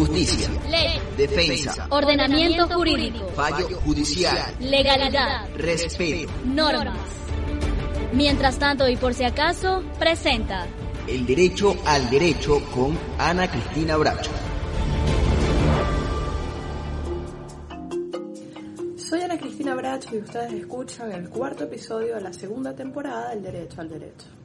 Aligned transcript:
Justicia. 0.00 0.48
Ley. 0.70 0.98
Defensa. 1.14 1.86
Ordenamiento 1.90 2.66
jurídico. 2.68 3.28
Fallo 3.36 3.68
judicial. 3.84 4.54
Legalidad. 4.58 5.46
Respeto. 5.54 6.32
Normas. 6.46 6.96
Mientras 8.14 8.58
tanto 8.58 8.88
y 8.88 8.96
por 8.96 9.12
si 9.12 9.24
acaso, 9.24 9.84
presenta 9.98 10.66
El 11.06 11.26
derecho 11.26 11.76
al 11.84 12.08
derecho 12.08 12.62
con 12.74 12.98
Ana 13.18 13.50
Cristina 13.50 13.98
Bracho. 13.98 14.30
Soy 18.96 19.20
Ana 19.20 19.36
Cristina 19.36 19.74
Bracho 19.74 20.08
y 20.14 20.18
ustedes 20.18 20.52
escuchan 20.54 21.12
el 21.12 21.28
cuarto 21.28 21.64
episodio 21.64 22.14
de 22.14 22.22
la 22.22 22.32
segunda 22.32 22.74
temporada 22.74 23.30
del 23.30 23.42
Derecho 23.42 23.82
al 23.82 23.90
Derecho. 23.90 24.39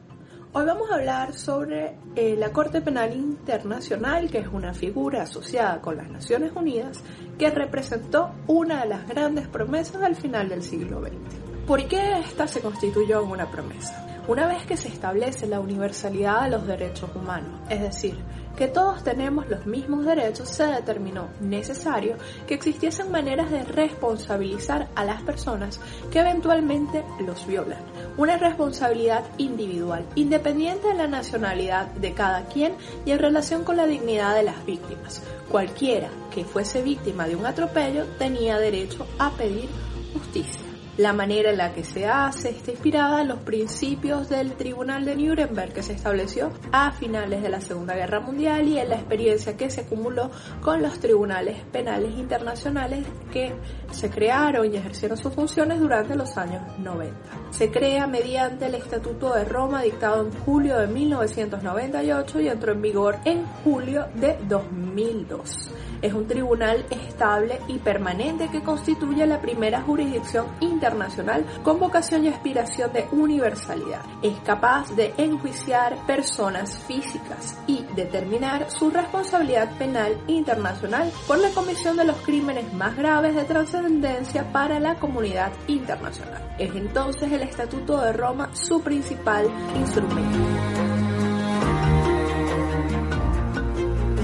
Hoy 0.58 0.64
vamos 0.66 0.90
a 0.90 0.96
hablar 0.96 1.34
sobre 1.34 1.98
eh, 2.16 2.38
la 2.38 2.54
Corte 2.54 2.80
Penal 2.80 3.14
Internacional, 3.14 4.32
que 4.32 4.38
es 4.38 4.48
una 4.48 4.74
figura 4.74 5.24
asociada 5.24 5.82
con 5.82 5.98
las 5.98 6.10
Naciones 6.10 6.54
Unidas 6.56 7.02
que 7.38 7.50
representó 7.50 8.32
una 8.48 8.84
de 8.84 8.88
las 8.88 9.06
grandes 9.06 9.50
promesas 9.50 10.02
al 10.02 10.16
final 10.16 10.48
del 10.48 10.64
siglo 10.64 11.02
XX. 11.02 11.68
¿Por 11.68 11.86
qué 11.90 12.20
esta 12.20 12.48
se 12.48 12.62
constituyó 12.62 13.22
en 13.24 13.32
una 13.32 13.52
promesa? 13.52 14.15
Una 14.28 14.48
vez 14.48 14.66
que 14.66 14.76
se 14.76 14.88
establece 14.88 15.46
la 15.46 15.60
universalidad 15.60 16.44
de 16.44 16.50
los 16.50 16.66
derechos 16.66 17.12
humanos, 17.16 17.52
es 17.70 17.80
decir, 17.80 18.18
que 18.58 18.68
todos 18.68 19.04
tenemos 19.04 19.48
los 19.48 19.68
mismos 19.68 20.04
derechos, 20.04 20.50
se 20.50 20.66
determinó 20.66 21.28
necesario 21.42 22.16
que 22.48 22.56
existiesen 22.56 23.12
maneras 23.12 23.52
de 23.52 23.64
responsabilizar 23.64 24.88
a 24.96 25.06
las 25.06 25.22
personas 25.22 25.80
que 26.10 26.22
eventualmente 26.22 27.04
los 27.20 27.46
violan. 27.46 27.84
Una 28.18 28.38
responsabilidad 28.38 29.26
individual, 29.38 30.04
independiente 30.16 30.88
de 30.88 30.96
la 30.96 31.08
nacionalidad 31.08 31.86
de 31.92 32.14
cada 32.14 32.46
quien 32.46 32.74
y 33.06 33.12
en 33.12 33.20
relación 33.20 33.64
con 33.64 33.78
la 33.78 33.86
dignidad 33.86 34.36
de 34.36 34.44
las 34.44 34.66
víctimas. 34.66 35.22
Cualquiera 35.52 36.10
que 36.34 36.46
fuese 36.46 36.82
víctima 36.82 37.28
de 37.28 37.36
un 37.36 37.46
atropello 37.46 38.06
tenía 38.18 38.58
derecho 38.58 39.06
a 39.20 39.30
pedir 39.32 39.70
justicia. 40.14 40.65
La 40.98 41.12
manera 41.12 41.52
en 41.52 41.58
la 41.58 41.74
que 41.74 41.84
se 41.84 42.08
hace 42.08 42.52
está 42.52 42.72
inspirada 42.72 43.22
en 43.22 43.28
los 43.28 43.40
principios 43.40 44.30
del 44.30 44.54
Tribunal 44.54 45.04
de 45.04 45.18
Nuremberg 45.18 45.74
que 45.74 45.84
se 45.84 45.92
estableció 45.92 46.52
a 46.72 46.94
finales 46.94 47.42
de 47.42 47.50
la 47.50 47.60
Segunda 47.60 47.96
Guerra 47.96 48.22
Mundial 48.22 48.66
y 48.66 48.80
en 48.80 48.88
la 48.88 48.96
experiencia 48.96 49.58
que 49.58 49.70
se 49.70 49.82
acumuló 49.82 50.32
con 50.62 50.82
los 50.82 50.98
tribunales 51.00 51.60
penales 51.74 52.18
internacionales 52.18 53.06
que 53.34 53.54
se 53.92 54.10
crearon 54.10 54.74
y 54.74 54.78
ejercieron 54.78 55.18
sus 55.18 55.34
funciones 55.34 55.82
durante 55.82 56.16
los 56.16 56.38
años 56.38 56.62
90. 56.80 57.14
Se 57.52 57.70
crea 57.70 58.08
mediante 58.08 58.68
el 58.68 58.76
Estatuto 58.76 59.34
de 59.34 59.44
Roma 59.44 59.82
dictado 59.82 60.26
en 60.26 60.32
julio 60.46 60.80
de 60.80 60.88
1998 60.88 62.40
y 62.40 62.48
entró 62.48 62.72
en 62.72 62.82
vigor 62.82 63.18
en 63.26 63.46
julio 63.66 64.06
de 64.16 64.38
2002. 64.48 65.72
Es 66.06 66.14
un 66.14 66.28
tribunal 66.28 66.86
estable 66.92 67.60
y 67.68 67.80
permanente 67.80 68.48
que 68.50 68.62
constituye 68.62 69.26
la 69.26 69.42
primera 69.42 69.82
jurisdicción 69.82 70.46
internacional 70.60 71.44
con 71.64 71.80
vocación 71.80 72.24
y 72.24 72.28
aspiración 72.28 72.94
de 72.94 73.08
universalidad. 73.12 74.02
Es 74.22 74.38
capaz 74.46 74.96
de 74.96 75.16
enjuiciar 75.18 75.98
personas 76.06 76.78
físicas 76.84 77.58
y 77.66 77.86
determinar 77.96 78.70
su 78.70 78.92
responsabilidad 78.92 79.76
penal 79.80 80.16
internacional 80.28 81.12
por 81.26 81.40
la 81.40 81.50
comisión 81.50 81.98
de 81.98 82.06
los 82.06 82.18
crímenes 82.18 82.72
más 82.72 82.96
graves 82.96 83.34
de 83.34 83.46
trascendencia 83.46 84.52
para 84.52 84.80
la 84.80 84.94
comunidad 85.00 85.54
internacional. 85.66 86.54
Es 86.60 86.76
entonces 86.76 87.32
el 87.32 87.42
Estatuto 87.42 88.00
de 88.00 88.14
Roma 88.14 88.52
su 88.54 88.80
principal 88.80 89.48
instrumento. 89.76 90.85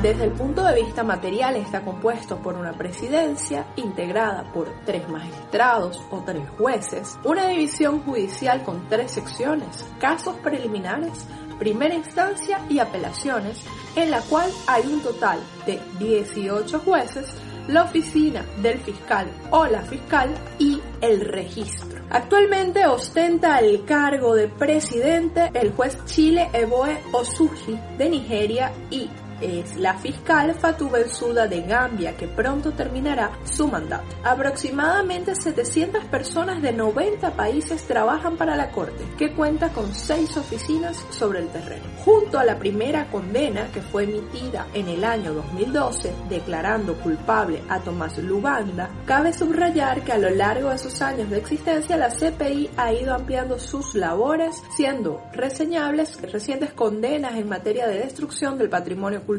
Desde 0.02 0.24
el 0.24 0.32
punto 0.32 0.64
de 0.64 0.82
vista 0.82 1.04
material 1.04 1.58
está 1.58 1.82
compuesto 1.82 2.38
por 2.38 2.56
una 2.56 2.74
presidencia 2.74 3.68
integrada 3.76 4.52
por 4.52 4.68
tres 4.84 5.08
magistrados 5.08 6.02
o 6.10 6.24
tres 6.26 6.50
jueces, 6.58 7.20
una 7.24 7.46
división 7.46 8.02
judicial 8.02 8.64
con 8.64 8.90
tres 8.90 9.12
secciones, 9.12 9.86
casos 10.00 10.36
preliminares, 10.38 11.28
primera 11.60 11.94
instancia 11.94 12.62
y 12.68 12.80
apelaciones, 12.80 13.64
en 13.96 14.10
la 14.10 14.22
cual 14.22 14.50
hay 14.66 14.92
un 14.92 15.02
total 15.02 15.40
de 15.68 15.80
18 16.00 16.80
jueces, 16.80 17.28
la 17.68 17.84
oficina 17.84 18.44
del 18.60 18.80
fiscal 18.80 19.28
o 19.52 19.68
la 19.68 19.84
fiscal 19.84 20.34
y 20.58 20.82
el 21.02 21.22
registro. 21.22 22.02
Actualmente 22.10 22.88
ostenta 22.88 23.60
el 23.60 23.86
cargo 23.86 24.34
de 24.34 24.48
presidente 24.48 25.52
el 25.54 25.74
juez 25.74 25.96
Chile 26.06 26.50
Eboe 26.54 26.98
Osuji 27.12 27.80
de 28.00 28.10
Nigeria 28.10 28.72
y 28.90 29.08
es 29.42 29.76
la 29.78 29.96
fiscal 29.96 30.54
Fatou 30.56 30.90
Bensouda 30.90 31.48
de 31.48 31.62
Gambia, 31.62 32.16
que 32.16 32.28
pronto 32.28 32.72
terminará 32.72 33.32
su 33.44 33.68
mandato. 33.68 34.16
Aproximadamente 34.24 35.36
700 35.36 36.06
personas 36.06 36.62
de 36.62 36.72
90 36.72 37.32
países 37.36 37.84
trabajan 37.84 38.38
para 38.38 38.56
la 38.56 38.72
Corte, 38.72 39.04
que 39.18 39.34
cuenta 39.34 39.70
con 39.70 39.94
6 39.94 40.38
oficinas 40.38 40.98
sobre 41.10 41.40
el 41.40 41.48
terreno. 41.50 41.84
Junto 42.06 42.40
a 42.40 42.46
la 42.46 42.58
primera 42.58 43.08
condena 43.08 43.68
que 43.72 43.82
fue 43.82 44.04
emitida 44.04 44.68
en 44.74 44.88
el 44.88 45.04
año 45.04 45.34
2012, 45.34 46.14
declarando 46.30 46.96
culpable 46.96 47.62
a 47.70 47.80
Tomás 47.80 48.18
Lubanda, 48.18 48.90
cabe 49.06 49.34
subrayar 49.34 50.04
que 50.04 50.12
a 50.12 50.18
lo 50.18 50.30
largo 50.30 50.70
de 50.70 50.78
sus 50.78 51.02
años 51.02 51.30
de 51.30 51.38
existencia 51.38 51.98
la 51.98 52.10
CPI 52.10 52.72
ha 52.78 52.94
ido 52.94 53.14
ampliando 53.14 53.60
sus 53.60 53.96
labores, 53.96 54.62
siendo 54.76 55.22
reseñables 55.34 56.20
recientes 56.32 56.74
condenas 56.74 57.36
en 57.36 57.50
materia 57.50 57.88
de 57.88 58.00
destrucción 58.00 58.58
del 58.58 58.70
patrimonio 58.70 59.22
cultural, 59.22 59.31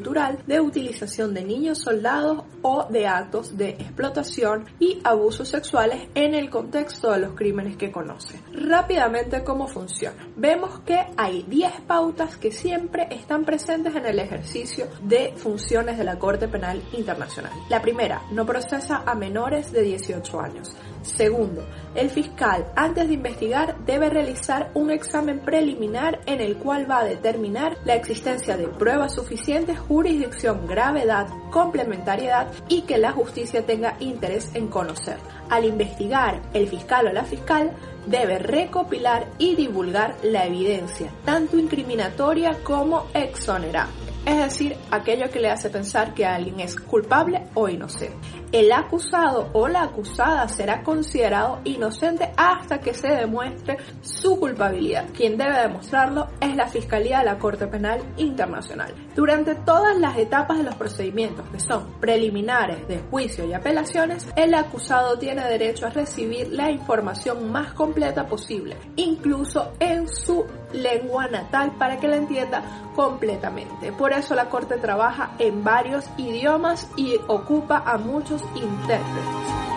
de 0.46 0.60
utilización 0.60 1.34
de 1.34 1.44
niños 1.44 1.78
soldados 1.78 2.44
o 2.62 2.86
de 2.88 3.06
actos 3.06 3.56
de 3.56 3.70
explotación 3.70 4.66
y 4.78 5.00
abusos 5.04 5.48
sexuales 5.48 6.08
en 6.14 6.34
el 6.34 6.50
contexto 6.50 7.10
de 7.12 7.18
los 7.18 7.34
crímenes 7.34 7.76
que 7.76 7.90
conoce. 7.90 8.40
Rápidamente, 8.52 9.44
¿cómo 9.44 9.66
funciona? 9.66 10.28
Vemos 10.36 10.80
que 10.80 10.98
hay 11.16 11.42
10 11.42 11.82
pautas 11.86 12.36
que 12.36 12.50
siempre 12.50 13.08
están 13.10 13.44
presentes 13.44 13.94
en 13.94 14.06
el 14.06 14.18
ejercicio 14.18 14.86
de 15.02 15.34
funciones 15.36 15.98
de 15.98 16.04
la 16.04 16.18
Corte 16.18 16.48
Penal 16.48 16.82
Internacional. 16.92 17.52
La 17.68 17.82
primera, 17.82 18.22
no 18.32 18.46
procesa 18.46 19.02
a 19.04 19.14
menores 19.14 19.72
de 19.72 19.82
18 19.82 20.40
años. 20.40 20.74
Segundo, 21.02 21.64
el 21.94 22.10
fiscal 22.10 22.66
antes 22.76 23.08
de 23.08 23.14
investigar 23.14 23.76
debe 23.84 24.08
realizar 24.08 24.70
un 24.74 24.90
examen 24.90 25.40
preliminar 25.40 26.20
en 26.26 26.40
el 26.40 26.56
cual 26.56 26.88
va 26.90 27.00
a 27.00 27.04
determinar 27.04 27.76
la 27.84 27.96
existencia 27.96 28.56
de 28.56 28.68
pruebas 28.68 29.14
suficientes, 29.14 29.78
jurisdicción, 29.78 30.66
gravedad, 30.66 31.26
complementariedad 31.50 32.48
y 32.68 32.82
que 32.82 32.98
la 32.98 33.12
justicia 33.12 33.66
tenga 33.66 33.96
interés 34.00 34.54
en 34.54 34.68
conocer. 34.68 35.16
Al 35.50 35.64
investigar, 35.64 36.40
el 36.54 36.68
fiscal 36.68 37.08
o 37.08 37.12
la 37.12 37.24
fiscal 37.24 37.72
debe 38.06 38.38
recopilar 38.38 39.26
y 39.38 39.54
divulgar 39.54 40.16
la 40.22 40.46
evidencia, 40.46 41.12
tanto 41.24 41.58
incriminatoria 41.58 42.56
como 42.62 43.06
exonerante 43.12 44.11
es 44.24 44.36
decir, 44.36 44.76
aquello 44.90 45.30
que 45.30 45.40
le 45.40 45.50
hace 45.50 45.70
pensar 45.70 46.14
que 46.14 46.24
alguien 46.24 46.60
es 46.60 46.76
culpable 46.76 47.48
o 47.54 47.68
inocente. 47.68 48.16
El 48.52 48.70
acusado 48.70 49.48
o 49.54 49.66
la 49.66 49.82
acusada 49.82 50.46
será 50.46 50.82
considerado 50.82 51.60
inocente 51.64 52.30
hasta 52.36 52.80
que 52.80 52.92
se 52.92 53.08
demuestre 53.08 53.78
su 54.02 54.38
culpabilidad. 54.38 55.06
Quien 55.14 55.38
debe 55.38 55.58
demostrarlo 55.58 56.28
es 56.38 56.54
la 56.54 56.68
Fiscalía 56.68 57.20
de 57.20 57.24
la 57.24 57.38
Corte 57.38 57.66
Penal 57.66 58.02
Internacional. 58.18 58.94
Durante 59.16 59.54
todas 59.54 59.98
las 59.98 60.18
etapas 60.18 60.58
de 60.58 60.64
los 60.64 60.74
procedimientos, 60.74 61.48
que 61.48 61.60
son 61.60 61.98
preliminares, 61.98 62.86
de 62.88 62.98
juicio 63.10 63.46
y 63.46 63.54
apelaciones, 63.54 64.28
el 64.36 64.54
acusado 64.54 65.18
tiene 65.18 65.48
derecho 65.48 65.86
a 65.86 65.90
recibir 65.90 66.48
la 66.52 66.70
información 66.70 67.50
más 67.50 67.72
completa 67.72 68.26
posible, 68.26 68.76
incluso 68.96 69.72
en 69.80 70.06
su 70.08 70.44
lengua 70.72 71.28
natal 71.28 71.72
para 71.78 71.98
que 71.98 72.08
la 72.08 72.16
entienda 72.16 72.62
completamente. 72.94 73.92
Por 73.92 74.12
eso 74.12 74.34
la 74.34 74.48
Corte 74.48 74.76
trabaja 74.76 75.32
en 75.38 75.64
varios 75.64 76.06
idiomas 76.16 76.88
y 76.96 77.16
ocupa 77.28 77.82
a 77.84 77.98
muchos 77.98 78.42
intérpretes. 78.54 79.71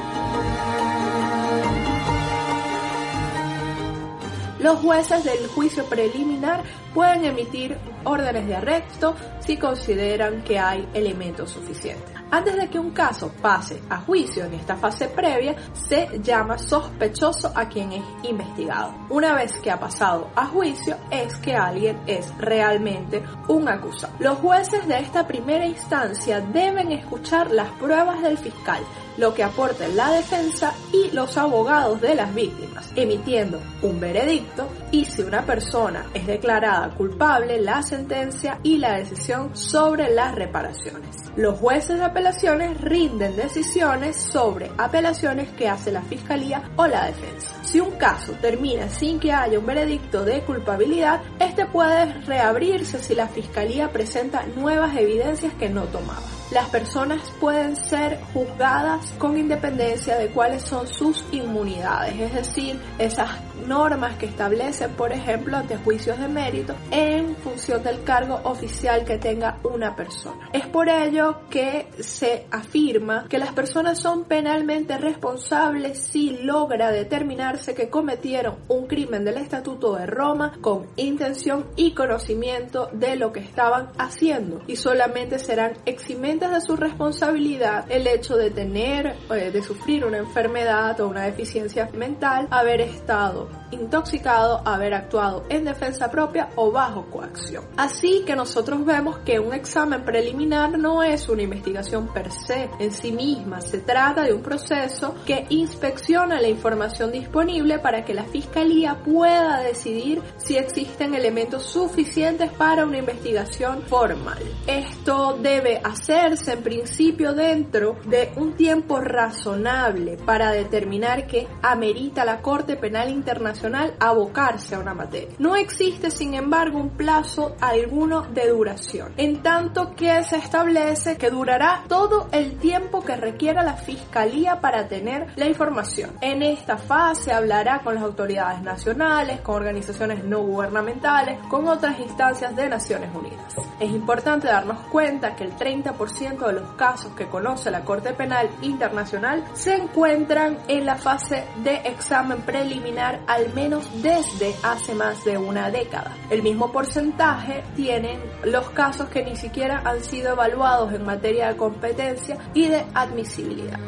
Los 4.66 4.80
jueces 4.80 5.24
del 5.24 5.46
juicio 5.50 5.86
preliminar 5.86 6.64
pueden 6.92 7.24
emitir 7.24 7.78
órdenes 8.04 8.48
de 8.48 8.56
arresto 8.56 9.14
si 9.40 9.58
consideran 9.58 10.44
que 10.44 10.58
hay 10.58 10.90
elementos 10.92 11.52
suficientes. 11.52 12.12
Antes 12.32 12.58
de 12.58 12.68
que 12.68 12.80
un 12.80 12.90
caso 12.90 13.32
pase 13.44 13.80
a 13.92 13.98
juicio 13.98 14.44
en 14.44 14.56
esta 14.56 14.76
fase 14.76 15.08
previa, 15.08 15.56
se 15.88 16.20
llama 16.20 16.58
sospechoso 16.58 17.52
a 17.54 17.70
quien 17.70 17.92
es 17.92 18.04
investigado. 18.24 18.96
Una 19.12 19.36
vez 19.36 19.54
que 19.60 19.70
ha 19.70 19.80
pasado 19.80 20.32
a 20.36 20.48
juicio, 20.48 20.98
es 21.12 21.38
que 21.38 21.56
alguien 21.56 22.02
es 22.08 22.36
realmente 22.40 23.24
un 23.48 23.70
acusado. 23.70 24.16
Los 24.18 24.40
jueces 24.40 24.88
de 24.88 24.98
esta 24.98 25.28
primera 25.28 25.68
instancia 25.68 26.42
deben 26.42 26.92
escuchar 26.92 27.52
las 27.52 27.70
pruebas 27.74 28.24
del 28.24 28.40
fiscal 28.40 28.82
lo 29.18 29.34
que 29.34 29.44
aporta 29.44 29.88
la 29.88 30.12
defensa 30.12 30.74
y 30.92 31.12
los 31.12 31.38
abogados 31.38 32.02
de 32.02 32.16
las 32.16 32.34
víctimas, 32.34 32.90
emitiendo 32.96 33.62
un 33.82 34.00
veredicto 34.00 34.68
y 34.92 35.06
si 35.06 35.22
una 35.22 35.46
persona 35.46 36.06
es 36.14 36.28
declarada 36.28 36.90
culpable, 36.96 37.62
la 37.62 37.82
sentencia 37.82 38.60
y 38.64 38.78
la 38.78 38.98
decisión 38.98 39.56
sobre 39.56 40.14
las 40.14 40.36
reparaciones. 40.36 41.26
Los 41.36 41.60
jueces 41.60 41.98
de 41.98 42.06
apelaciones 42.06 42.80
rinden 42.80 43.36
decisiones 43.36 44.16
sobre 44.16 44.72
apelaciones 44.78 45.50
que 45.50 45.68
hace 45.68 45.92
la 45.92 46.02
fiscalía 46.02 46.64
o 46.78 46.88
la 46.88 47.08
defensa. 47.08 47.52
Si 47.64 47.80
un 47.82 47.92
caso 47.92 48.34
termina 48.42 48.88
sin 48.88 49.20
que 49.20 49.34
haya 49.34 49.60
un 49.60 49.66
veredicto 49.66 50.24
de 50.24 50.42
culpabilidad, 50.42 51.22
este 51.40 51.66
puede 51.66 52.06
reabrirse 52.22 53.00
si 53.00 53.16
la 53.16 53.28
fiscalía 53.28 53.92
presenta 53.92 54.46
nuevas 54.56 54.96
evidencias 54.96 55.54
que 55.56 55.68
no 55.68 55.84
tomaba 55.86 56.35
las 56.52 56.70
personas 56.70 57.22
pueden 57.40 57.76
ser 57.76 58.20
juzgadas 58.34 59.12
con 59.18 59.38
independencia 59.38 60.18
de 60.18 60.28
cuáles 60.28 60.62
son 60.62 60.88
sus 60.88 61.26
inmunidades, 61.32 62.20
es 62.20 62.34
decir, 62.34 62.80
esas 63.00 63.30
normas 63.68 64.18
que 64.18 64.28
establecen, 64.28 64.92
por 64.92 65.12
ejemplo, 65.12 65.58
ante 65.58 65.78
juicios 65.78 66.20
de 66.20 66.28
mérito 66.28 66.76
en 66.92 67.36
función 67.38 67.82
del 67.82 68.04
cargo 68.04 68.40
oficial 68.44 69.06
que 69.06 69.18
tenga 69.18 69.58
una 69.64 69.96
persona. 69.96 70.50
Es 70.54 70.68
por 70.68 70.88
ello 70.88 71.40
que 71.50 71.88
se 72.00 72.46
afirma 72.52 73.26
que 73.28 73.40
las 73.40 73.54
personas 73.54 74.00
son 74.00 74.26
penalmente 74.26 74.98
responsables 74.98 75.98
si 76.00 76.38
logra 76.44 76.92
determinarse 76.92 77.74
que 77.74 77.90
cometieron 77.90 78.58
un 78.68 78.86
crimen 78.86 79.26
del 79.26 79.38
Estatuto 79.38 79.96
de 79.96 80.06
Roma 80.06 80.54
con 80.62 80.88
intención 80.96 81.66
y 81.76 81.94
conocimiento 81.94 82.90
de 82.92 83.16
lo 83.16 83.32
que 83.32 83.40
estaban 83.40 83.90
haciendo 83.98 84.62
y 84.68 84.76
solamente 84.76 85.40
serán 85.40 85.74
eximentes 85.86 86.35
de 86.40 86.60
su 86.60 86.76
responsabilidad 86.76 87.86
el 87.90 88.06
hecho 88.08 88.36
de 88.36 88.52
tener, 88.52 89.16
eh, 89.32 89.52
de 89.52 89.64
sufrir 89.64 90.04
una 90.06 90.18
enfermedad 90.18 91.00
o 91.00 91.08
una 91.08 91.24
deficiencia 91.24 91.90
mental, 91.94 92.48
haber 92.52 92.82
estado 92.82 93.48
intoxicado, 93.72 94.62
haber 94.66 94.94
actuado 94.94 95.46
en 95.50 95.66
defensa 95.66 96.12
propia 96.12 96.50
o 96.56 96.72
bajo 96.72 97.06
coacción. 97.06 97.64
Así 97.78 98.24
que 98.26 98.36
nosotros 98.36 98.86
vemos 98.86 99.20
que 99.20 99.40
un 99.40 99.54
examen 99.54 100.04
preliminar 100.04 100.78
no 100.78 101.04
es 101.04 101.30
una 101.30 101.44
investigación 101.44 102.14
per 102.14 102.32
se 102.32 102.70
en 102.80 102.92
sí 102.92 103.12
misma, 103.12 103.62
se 103.62 103.80
trata 103.80 104.24
de 104.24 104.34
un 104.34 104.42
proceso 104.42 105.16
que 105.26 105.46
inspecciona 105.50 106.40
la 106.42 106.48
información 106.48 107.12
disponible 107.12 107.80
para 107.80 108.04
que 108.04 108.14
la 108.14 108.24
fiscalía 108.24 108.98
pueda 109.04 109.60
decidir 109.60 110.22
si 110.38 110.58
existen 110.58 111.16
elementos 111.16 111.64
suficientes 111.64 112.52
para 112.52 112.86
una 112.86 112.98
investigación 112.98 113.84
formal. 113.84 114.40
Esto 114.68 115.38
debe 115.42 115.80
hacerse 116.26 116.54
en 116.54 116.64
principio 116.64 117.34
dentro 117.34 117.98
de 118.06 118.32
un 118.36 118.54
tiempo 118.54 119.00
razonable 119.00 120.18
para 120.18 120.52
determinar 120.52 121.28
que 121.28 121.48
amerita 121.62 122.26
la 122.26 122.42
Corte 122.42 122.76
Penal 122.76 123.10
Internacional 123.10 123.94
abocarse 124.00 124.76
a 124.76 124.80
una 124.80 124.96
materia. 124.96 125.36
No 125.38 125.56
existe, 125.56 126.10
sin 126.10 126.34
embargo, 126.34 126.80
un 126.80 126.90
plazo 126.90 127.56
alguno 127.62 128.24
de 128.24 128.50
duración, 128.50 129.14
en 129.18 129.44
tanto 129.44 129.94
que 129.96 130.24
se 130.24 130.38
establece 130.38 131.18
que 131.18 131.30
durará 131.30 131.84
todo 131.88 132.28
el 132.32 132.58
tiempo 132.58 133.04
que 133.04 133.16
requiera 133.16 133.62
la 133.62 133.76
Fiscalía 133.76 134.60
para 134.62 134.88
tener 134.88 135.28
la 135.36 135.46
información. 135.46 136.12
En 136.22 136.42
esta 136.42 136.78
fase 136.78 137.34
hablará 137.34 137.82
con 137.84 137.96
las 137.96 138.04
autoridades 138.04 138.62
nacionales, 138.64 139.42
con 139.42 139.56
organizaciones 139.58 140.24
no 140.24 140.40
gubernamentales, 140.42 141.40
con 141.50 141.68
otras 141.68 142.00
instancias 142.00 142.56
de 142.56 142.68
Naciones 142.68 143.14
Unidas. 143.14 143.56
Es 143.80 143.92
importante 143.92 144.48
darnos 144.48 144.80
cuenta 144.88 145.36
que 145.36 145.44
el 145.44 145.56
30% 145.56 146.15
de 146.20 146.54
los 146.54 146.72
casos 146.78 147.12
que 147.14 147.28
conoce 147.28 147.70
la 147.70 147.84
Corte 147.84 148.14
Penal 148.14 148.50
Internacional 148.62 149.44
se 149.54 149.76
encuentran 149.76 150.58
en 150.70 150.86
la 150.86 150.96
fase 150.96 151.44
de 151.62 151.76
examen 151.84 152.42
preliminar 152.44 153.20
al 153.28 153.54
menos 153.54 153.90
desde 154.02 154.56
hace 154.64 154.96
más 154.96 155.26
de 155.26 155.38
una 155.38 155.70
década. 155.70 156.16
El 156.30 156.42
mismo 156.42 156.72
porcentaje 156.72 157.64
tienen 157.76 158.22
los 158.46 158.70
casos 158.70 159.10
que 159.10 159.26
ni 159.26 159.36
siquiera 159.36 159.82
han 159.84 160.02
sido 160.04 160.32
evaluados 160.32 160.94
en 160.94 161.04
materia 161.04 161.50
de 161.50 161.58
competencia 161.58 162.38
y 162.54 162.70
de 162.70 162.86
admisibilidad. 162.94 163.80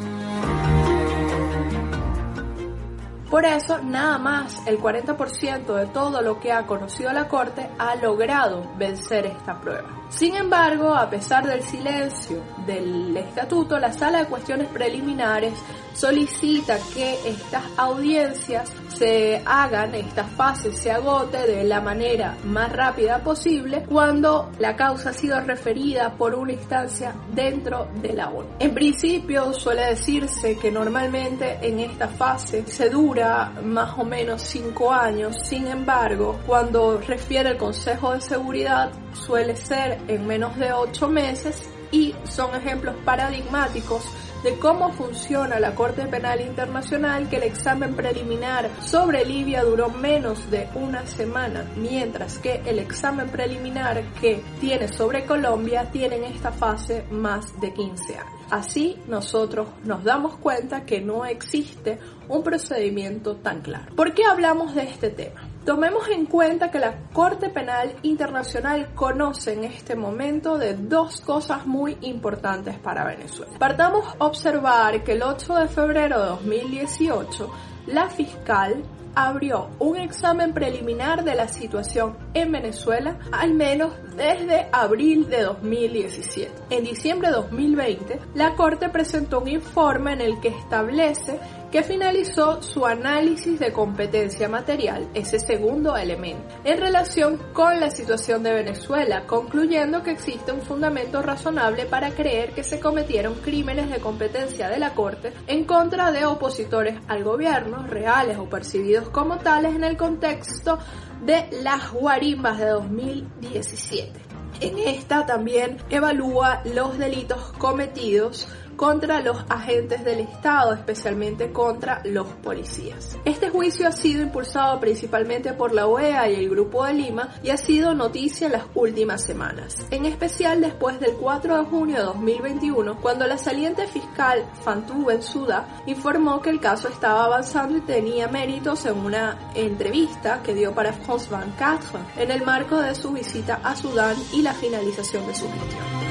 Por 3.30 3.44
eso, 3.46 3.80
nada 3.80 4.18
más 4.18 4.66
el 4.66 4.80
40% 4.80 5.76
de 5.76 5.88
todo 5.88 6.22
lo 6.22 6.40
que 6.40 6.54
ha 6.54 6.66
conocido 6.66 7.12
la 7.12 7.28
Corte 7.28 7.70
ha 7.78 7.96
logrado 7.96 8.64
vencer 8.78 9.26
esta 9.26 9.60
prueba. 9.60 9.90
Sin 10.08 10.36
embargo, 10.36 10.96
a 10.96 11.10
pesar 11.10 11.46
del 11.46 11.62
silencio 11.62 12.42
del 12.66 13.18
estatuto, 13.18 13.78
la 13.80 13.92
Sala 13.92 14.20
de 14.20 14.28
Cuestiones 14.28 14.70
Preliminares 14.70 15.54
solicita 15.98 16.78
que 16.94 17.18
estas 17.28 17.64
audiencias 17.76 18.72
se 18.96 19.42
hagan, 19.46 19.96
esta 19.96 20.24
fase 20.24 20.72
se 20.72 20.92
agote 20.92 21.40
de 21.40 21.64
la 21.64 21.82
manera 21.82 22.38
más 22.46 22.72
rápida 22.72 23.20
posible 23.24 23.84
cuando 23.88 24.52
la 24.60 24.76
causa 24.76 25.10
ha 25.10 25.14
sido 25.14 25.40
referida 25.42 26.14
por 26.16 26.36
una 26.36 26.54
instancia 26.54 27.16
dentro 27.34 27.88
de 28.02 28.14
la 28.14 28.30
ONU. 28.30 28.48
En 28.60 28.74
principio 28.74 29.54
suele 29.54 29.88
decirse 29.88 30.58
que 30.58 30.72
normalmente 30.72 31.58
en 31.62 31.80
esta 31.80 32.08
fase 32.08 32.66
se 32.68 32.90
dura 32.90 33.54
más 33.64 33.98
o 33.98 34.04
menos 34.04 34.44
cinco 34.44 34.92
años, 34.92 35.36
sin 35.44 35.68
embargo, 35.68 36.40
cuando 36.46 37.00
refiere 37.00 37.50
el 37.50 37.58
Consejo 37.58 38.14
de 38.14 38.22
Seguridad 38.22 38.92
suele 39.14 39.56
ser 39.56 40.00
en 40.08 40.28
menos 40.28 40.56
de 40.58 40.72
ocho 40.74 41.08
meses 41.08 41.68
y 41.92 42.14
son 42.26 42.54
ejemplos 42.56 42.96
paradigmáticos 43.04 44.04
de 44.44 44.58
cómo 44.60 44.92
funciona 44.92 45.60
la 45.60 45.76
Corte 45.76 46.06
Penal 46.06 46.42
Internacional 46.42 47.30
que 47.30 47.38
el 47.38 47.44
examen 47.44 47.96
preliminar 47.96 48.70
sobre 48.84 49.26
Libia 49.26 49.64
duró 49.64 49.90
menos 49.90 50.50
de 50.52 50.68
una 50.76 51.06
semana, 51.06 51.66
mientras 51.76 52.38
que 52.40 52.62
el 52.66 52.80
examen 52.80 53.30
preliminar 53.30 54.04
que 54.22 54.44
tiene 54.60 54.88
sobre 54.88 55.26
Colombia 55.26 55.90
tiene 55.92 56.18
en 56.18 56.24
esta 56.26 56.52
fase 56.52 57.04
más 57.10 57.60
de 57.60 57.74
15 57.74 58.18
años. 58.18 58.32
Así 58.50 58.98
nosotros 59.08 59.68
nos 59.84 60.04
damos 60.04 60.38
cuenta 60.38 60.86
que 60.86 61.02
no 61.02 61.26
existe 61.26 62.00
un 62.30 62.44
procedimiento 62.44 63.36
tan 63.38 63.62
claro. 63.62 63.96
¿Por 63.96 64.14
qué 64.14 64.24
hablamos 64.24 64.74
de 64.74 64.84
este 64.84 65.10
tema? 65.10 65.42
Tomemos 65.68 66.08
en 66.08 66.28
cuenta 66.28 66.72
que 66.72 66.80
la 66.80 66.96
Corte 67.12 67.50
Penal 67.50 67.94
Internacional 68.04 68.94
conoce 68.96 69.52
en 69.52 69.66
este 69.66 69.98
momento 69.98 70.58
de 70.58 70.76
dos 70.76 71.20
cosas 71.20 71.68
muy 71.68 71.98
importantes 72.04 72.80
para 72.80 73.04
Venezuela. 73.04 73.52
Partamos 73.60 74.16
a 74.18 74.28
observar 74.28 75.04
que 75.04 75.12
el 75.12 75.24
8 75.24 75.56
de 75.56 75.68
febrero 75.68 76.22
de 76.22 76.28
2018 76.28 77.52
la 77.88 78.08
fiscal 78.08 78.82
abrió 79.18 79.72
un 79.80 79.98
examen 79.98 80.54
preliminar 80.54 81.24
de 81.24 81.34
la 81.34 81.48
situación 81.48 82.16
en 82.36 82.52
Venezuela 82.52 83.18
al 83.32 83.56
menos 83.56 83.94
desde 84.16 84.68
abril 84.72 85.28
de 85.28 85.42
2017. 85.42 86.52
En 86.70 86.84
diciembre 86.84 87.30
de 87.30 87.34
2020, 87.34 88.20
la 88.36 88.54
Corte 88.54 88.90
presentó 88.90 89.40
un 89.40 89.48
informe 89.48 90.14
en 90.14 90.22
el 90.22 90.40
que 90.40 90.50
establece 90.50 91.40
que 91.72 91.84
finalizó 91.84 92.62
su 92.62 92.86
análisis 92.86 93.60
de 93.60 93.74
competencia 93.74 94.48
material, 94.48 95.10
ese 95.14 95.40
segundo 95.40 95.98
elemento, 95.98 96.56
en 96.64 96.80
relación 96.80 97.38
con 97.54 97.80
la 97.80 97.92
situación 97.92 98.44
de 98.44 98.54
Venezuela, 98.54 99.26
concluyendo 99.26 100.04
que 100.04 100.12
existe 100.12 100.52
un 100.52 100.62
fundamento 100.62 101.22
razonable 101.22 101.86
para 101.86 102.12
creer 102.12 102.54
que 102.54 102.64
se 102.64 102.80
cometieron 102.80 103.36
crímenes 103.36 103.90
de 103.90 104.00
competencia 104.00 104.70
de 104.70 104.80
la 104.80 104.94
Corte 104.94 105.34
en 105.48 105.66
contra 105.66 106.12
de 106.12 106.26
opositores 106.26 107.00
al 107.08 107.24
gobierno, 107.24 107.86
reales 107.86 108.38
o 108.38 108.48
percibidos 108.48 109.07
como 109.10 109.38
tales 109.38 109.76
en 109.76 109.84
el 109.84 109.98
contexto 109.98 110.80
de 111.26 111.50
las 111.64 111.92
guarimbas 111.92 112.60
de 112.60 112.68
2017. 112.68 114.20
En 114.60 114.78
esta 114.80 115.26
también 115.26 115.78
evalúa 115.90 116.62
los 116.66 116.98
delitos 116.98 117.54
cometidos 117.60 118.48
contra 118.78 119.20
los 119.22 119.44
agentes 119.50 120.06
del 120.06 120.22
Estado, 120.22 120.74
especialmente 120.74 121.52
contra 121.52 122.02
los 122.06 122.28
policías. 122.28 123.18
Este 123.26 123.50
juicio 123.50 123.88
ha 123.88 123.92
sido 123.92 124.22
impulsado 124.22 124.80
principalmente 124.80 125.52
por 125.54 125.74
la 125.74 125.88
OEA 125.88 126.30
y 126.30 126.36
el 126.36 126.50
Grupo 126.50 126.86
de 126.86 126.94
Lima 126.94 127.30
y 127.44 127.50
ha 127.50 127.58
sido 127.58 127.94
noticia 127.94 128.46
en 128.46 128.54
las 128.54 128.66
últimas 128.76 129.24
semanas, 129.24 129.76
en 129.90 130.06
especial 130.06 130.62
después 130.62 131.00
del 131.00 131.14
4 131.14 131.58
de 131.58 131.66
junio 131.66 131.98
de 131.98 132.04
2021, 132.04 133.02
cuando 133.02 133.28
la 133.28 133.38
saliente 133.38 133.88
fiscal 133.88 134.46
Fantu 134.64 135.06
Bensouda 135.06 135.82
informó 135.88 136.42
que 136.42 136.52
el 136.52 136.60
caso 136.60 136.88
estaba 136.88 137.26
avanzando 137.26 137.78
y 137.78 137.82
tenía 137.82 138.28
méritos 138.28 138.86
en 138.86 138.98
una 138.98 139.52
entrevista 139.56 140.42
que 140.44 140.54
dio 140.54 140.74
para 140.74 140.94
France 140.94 141.28
24 141.32 142.00
en 142.18 142.32
el 142.32 142.46
marco 142.46 142.78
de 142.80 142.94
su 142.94 143.12
visita 143.12 143.60
a 143.64 143.76
Sudán 143.76 144.16
y 144.32 144.44
la 144.44 144.54
finalización 144.54 145.26
de 145.26 145.36
su 145.36 145.46
gestión. 145.52 146.07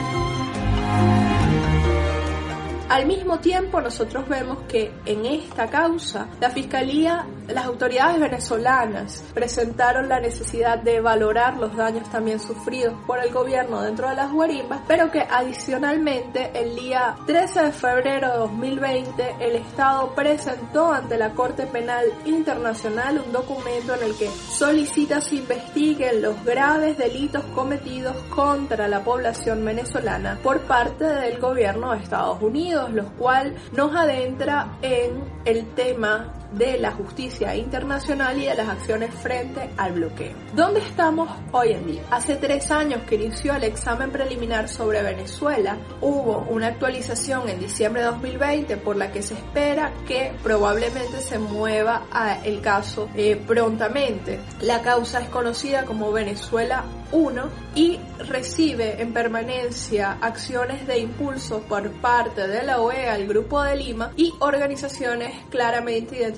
Al 2.89 3.05
mismo 3.07 3.41
tiempo, 3.41 3.81
nosotros 3.81 4.29
vemos 4.29 4.59
que 4.69 4.93
en 5.07 5.27
esta 5.27 5.67
causa, 5.67 6.29
la 6.41 6.51
Fiscalía, 6.51 7.27
las 7.49 7.67
autoridades 7.67 8.21
venezolanas 8.21 9.25
presentaron 9.35 10.09
la 10.09 10.21
necesidad 10.21 10.79
de 10.79 11.01
valorar 11.01 11.57
los 11.57 11.77
daños 11.77 12.09
también 12.11 12.39
sufridos 12.39 12.95
por 13.05 13.19
el 13.19 13.33
gobierno 13.33 13.83
dentro 13.83 14.09
de 14.09 14.15
las 14.15 14.33
guarimbas, 14.33 14.83
pero 14.87 15.11
que 15.11 15.21
adicionalmente 15.21 16.51
el 16.55 16.77
día 16.77 17.17
13 17.27 17.63
de 17.63 17.73
febrero 17.73 18.31
de 18.31 18.39
2020 18.39 19.35
el 19.41 19.57
Estado 19.57 20.15
presentó 20.15 20.93
ante 20.93 21.19
la 21.19 21.31
Corte 21.31 21.67
Penal 21.67 22.07
Internacional 22.25 23.23
un 23.25 23.33
documento 23.33 23.95
en 23.95 24.05
el 24.05 24.17
que 24.17 24.29
solicita 24.29 25.21
se 25.21 25.37
investiguen 25.37 26.23
los 26.23 26.45
graves 26.45 26.99
delitos 26.99 27.43
cometidos 27.55 28.17
contra 28.35 28.87
la 28.87 29.01
población 29.03 29.65
venezolana 29.65 30.39
por 30.43 30.61
parte 30.61 31.05
del 31.05 31.39
gobierno 31.41 31.93
de 31.93 31.99
Estados 31.99 32.41
Unidos 32.43 32.76
los 32.93 33.07
cual 33.19 33.55
nos 33.73 33.95
adentra 33.97 34.69
en 34.83 35.23
el 35.45 35.67
tema 35.75 36.33
de 36.53 36.79
la 36.79 36.93
justicia 36.93 37.55
internacional 37.55 38.41
y 38.41 38.47
de 38.47 38.55
las 38.55 38.69
acciones 38.69 39.13
frente 39.15 39.71
al 39.77 39.93
bloqueo. 39.93 40.35
¿Dónde 40.55 40.81
estamos 40.81 41.31
hoy 41.53 41.73
en 41.73 41.87
día? 41.87 42.03
Hace 42.11 42.37
tres 42.37 42.71
años 42.71 43.03
que 43.09 43.17
inició 43.17 43.55
el 43.55 43.65
examen 43.65 44.11
preliminar 44.11 44.69
sobre 44.69 45.03
Venezuela, 45.03 45.77
hubo 46.01 46.47
una 46.49 46.69
actualización 46.69 47.49
en 47.49 47.59
diciembre 47.59 48.03
de 48.03 48.09
2020 48.09 48.77
por 48.79 48.97
la 48.97 49.11
que 49.11 49.23
se 49.23 49.35
espera 49.35 49.93
que 50.07 50.33
probablemente 50.43 51.21
se 51.21 51.39
mueva 51.39 52.05
el 52.45 52.61
caso 52.61 53.09
eh, 53.15 53.41
prontamente. 53.47 54.41
La 54.61 54.83
causa 54.83 55.21
es 55.21 55.29
conocida 55.29 55.85
como 55.85 56.13
Venezuela 56.13 56.85
1 57.13 57.49
y 57.75 57.99
recibe 58.29 59.01
en 59.01 59.13
permanencia 59.13 60.19
acciones 60.21 60.87
de 60.87 60.99
impulso 60.99 61.61
por 61.63 61.91
parte 62.01 62.49
de 62.49 62.63
la 62.65 62.81
OEA, 62.81 63.17
el 63.17 63.29
Grupo 63.29 63.63
de 63.63 63.77
Lima 63.77 64.13
y 64.17 64.33
organizaciones 64.41 65.33
claramente 65.51 66.17
identificadas 66.17 66.36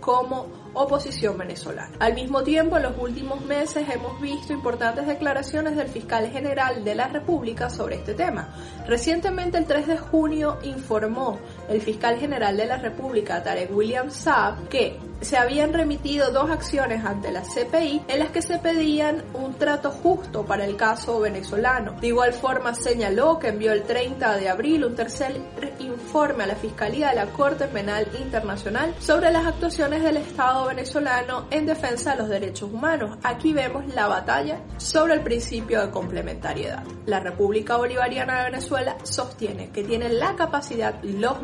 como 0.00 0.46
oposición 0.74 1.38
venezolana. 1.38 1.96
Al 2.00 2.14
mismo 2.14 2.42
tiempo, 2.42 2.76
en 2.76 2.82
los 2.82 2.98
últimos 2.98 3.44
meses 3.44 3.88
hemos 3.88 4.20
visto 4.20 4.52
importantes 4.52 5.06
declaraciones 5.06 5.76
del 5.76 5.88
fiscal 5.88 6.28
general 6.30 6.84
de 6.84 6.94
la 6.94 7.08
República 7.08 7.70
sobre 7.70 7.96
este 7.96 8.14
tema. 8.14 8.54
Recientemente, 8.86 9.58
el 9.58 9.66
3 9.66 9.86
de 9.86 9.98
junio, 9.98 10.58
informó 10.62 11.38
el 11.68 11.80
fiscal 11.80 12.18
general 12.18 12.56
de 12.56 12.66
la 12.66 12.76
República, 12.76 13.42
Tarek 13.42 13.74
William 13.74 14.10
Saab, 14.10 14.68
que 14.68 14.98
se 15.20 15.36
habían 15.38 15.72
remitido 15.72 16.30
dos 16.30 16.50
acciones 16.50 17.04
ante 17.04 17.32
la 17.32 17.42
CPI 17.42 18.02
en 18.08 18.18
las 18.18 18.30
que 18.30 18.42
se 18.42 18.58
pedían 18.58 19.24
un 19.32 19.54
trato 19.54 19.90
justo 19.90 20.44
para 20.44 20.64
el 20.64 20.76
caso 20.76 21.20
venezolano. 21.20 21.92
De 22.00 22.08
igual 22.08 22.32
forma 22.34 22.74
señaló 22.74 23.38
que 23.38 23.48
envió 23.48 23.72
el 23.72 23.84
30 23.84 24.36
de 24.36 24.48
abril 24.48 24.84
un 24.84 24.94
tercer 24.94 25.40
informe 25.78 26.44
a 26.44 26.48
la 26.48 26.56
Fiscalía 26.56 27.10
de 27.10 27.16
la 27.16 27.26
Corte 27.26 27.66
Penal 27.66 28.06
Internacional 28.20 28.94
sobre 28.98 29.30
las 29.30 29.46
actuaciones 29.46 30.02
del 30.02 30.18
Estado 30.18 30.66
venezolano 30.66 31.46
en 31.50 31.66
defensa 31.66 32.12
de 32.12 32.18
los 32.18 32.28
derechos 32.28 32.70
humanos. 32.70 33.18
Aquí 33.22 33.52
vemos 33.52 33.86
la 33.94 34.06
batalla 34.06 34.60
sobre 34.76 35.14
el 35.14 35.22
principio 35.22 35.80
de 35.80 35.90
complementariedad. 35.90 36.84
La 37.06 37.20
República 37.20 37.76
Bolivariana 37.76 38.38
de 38.38 38.50
Venezuela 38.50 38.96
sostiene 39.02 39.70
que 39.70 39.84
tiene 39.84 40.10
la 40.10 40.36
capacidad, 40.36 41.02
los 41.02 41.40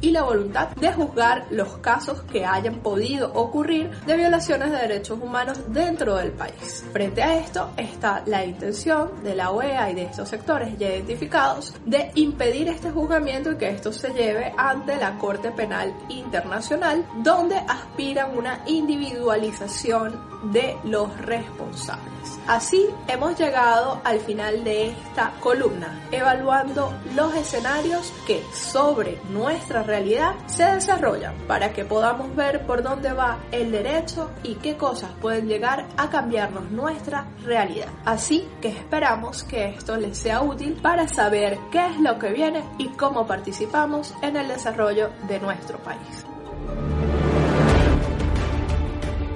y 0.00 0.10
la 0.10 0.22
voluntad 0.22 0.68
de 0.76 0.92
juzgar 0.92 1.46
los 1.50 1.78
casos 1.78 2.22
que 2.22 2.44
hayan 2.44 2.76
podido 2.76 3.32
ocurrir 3.34 3.90
de 4.06 4.16
violaciones 4.16 4.70
de 4.70 4.78
derechos 4.78 5.18
humanos 5.20 5.58
dentro 5.68 6.16
del 6.16 6.32
país. 6.32 6.84
Frente 6.92 7.22
a 7.22 7.38
esto 7.38 7.70
está 7.76 8.22
la 8.26 8.44
intención 8.44 9.22
de 9.22 9.34
la 9.34 9.50
OEA 9.50 9.90
y 9.90 9.94
de 9.94 10.02
estos 10.04 10.28
sectores 10.28 10.76
ya 10.78 10.88
identificados 10.88 11.74
de 11.84 12.10
impedir 12.14 12.68
este 12.68 12.90
juzgamiento 12.90 13.52
y 13.52 13.56
que 13.56 13.70
esto 13.70 13.92
se 13.92 14.12
lleve 14.12 14.52
ante 14.56 14.96
la 14.96 15.16
Corte 15.18 15.50
Penal 15.50 15.94
Internacional, 16.08 17.06
donde 17.22 17.56
aspiran 17.56 18.36
una 18.36 18.60
individualización 18.66 20.28
de 20.52 20.76
los 20.84 21.16
responsables. 21.20 22.08
Así 22.46 22.86
hemos 23.08 23.38
llegado 23.38 24.00
al 24.04 24.20
final 24.20 24.64
de 24.64 24.90
esta 24.90 25.32
columna, 25.40 26.00
evaluando 26.10 26.92
los 27.14 27.34
escenarios 27.34 28.12
que 28.26 28.42
sobre 28.52 29.18
nuestra 29.28 29.82
realidad 29.82 30.34
se 30.46 30.64
desarrollan 30.64 31.34
para 31.46 31.72
que 31.72 31.84
podamos 31.84 32.34
ver 32.34 32.66
por 32.66 32.82
dónde 32.82 33.12
va 33.12 33.38
el 33.52 33.70
derecho 33.70 34.30
y 34.42 34.54
qué 34.56 34.76
cosas 34.76 35.10
pueden 35.20 35.48
llegar 35.48 35.86
a 35.96 36.10
cambiarnos 36.10 36.70
nuestra 36.70 37.26
realidad. 37.44 37.88
Así 38.04 38.48
que 38.60 38.68
esperamos 38.68 39.44
que 39.44 39.70
esto 39.70 39.96
les 39.96 40.18
sea 40.18 40.42
útil 40.42 40.78
para 40.80 41.08
saber 41.08 41.58
qué 41.70 41.86
es 41.86 42.00
lo 42.00 42.18
que 42.18 42.32
viene 42.32 42.64
y 42.78 42.88
cómo 42.88 43.26
participamos 43.26 44.14
en 44.22 44.36
el 44.36 44.48
desarrollo 44.48 45.10
de 45.28 45.40
nuestro 45.40 45.78
país. 45.78 46.24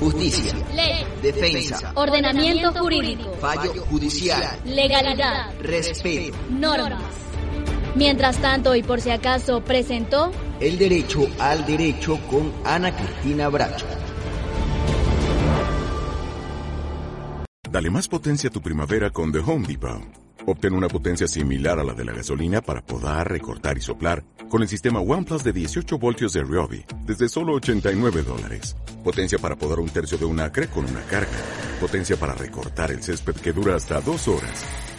Justicia. 0.01 0.53
Ley. 0.75 1.07
Defensa. 1.23 1.93
Ordenamiento 1.95 2.73
jurídico. 2.73 3.33
Fallo 3.41 3.73
judicial. 3.89 4.59
Legalidad. 4.65 5.53
Respeto. 5.61 6.37
Normas. 6.51 7.22
Mientras 7.95 8.39
tanto, 8.41 8.75
y 8.75 8.83
por 8.83 9.01
si 9.01 9.11
acaso, 9.11 9.63
presentó 9.63 10.33
El 10.61 10.79
derecho 10.79 11.27
al 11.39 11.67
derecho 11.67 12.19
con 12.31 12.53
Ana 12.65 12.95
Cristina 12.97 13.49
Bracho. 13.49 13.87
Dale 17.71 17.91
más 17.91 18.09
potencia 18.09 18.51
a 18.51 18.53
tu 18.53 18.61
primavera 18.61 19.11
con 19.11 19.33
The 19.33 19.39
Home 19.39 19.67
Depot. 19.67 20.03
Obtén 20.47 20.75
una 20.75 20.89
potencia 20.89 21.29
similar 21.29 21.79
a 21.79 21.85
la 21.85 21.95
de 21.95 22.05
la 22.05 22.13
gasolina 22.13 22.61
para 22.61 22.83
podar, 22.83 23.31
recortar 23.31 23.79
y 23.79 23.81
soplar 23.81 24.25
con 24.49 24.63
el 24.63 24.69
sistema 24.69 25.01
OnePlus 25.01 25.45
de 25.45 25.53
18 25.53 25.99
voltios 25.99 26.33
de 26.33 26.43
Ryobi 26.43 26.85
desde 27.07 27.29
solo 27.29 27.55
89 27.55 28.23
dólares. 28.23 28.77
Potencia 29.05 29.39
para 29.39 29.57
podar 29.57 29.79
un 29.79 29.89
tercio 29.89 30.19
de 30.19 30.25
un 30.25 30.41
acre 30.41 30.69
con 30.69 30.85
una 30.85 31.03
carga. 31.03 31.31
Potencia 31.81 32.17
para 32.17 32.35
recortar 32.35 32.91
el 32.91 33.03
césped 33.03 33.37
que 33.37 33.53
dura 33.53 33.77
hasta 33.77 34.01
dos 34.01 34.29
horas. 34.29 34.92